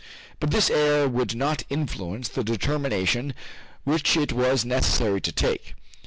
But 0.39 0.49
this 0.49 0.71
error 0.71 1.07
would 1.07 1.35
not 1.35 1.61
influence 1.69 2.27
the 2.29 2.43
determination 2.43 3.35
which 3.83 4.17
it 4.17 4.33
was 4.33 4.65
necessary 4.65 5.21
to 5.21 5.31
take. 5.31 5.75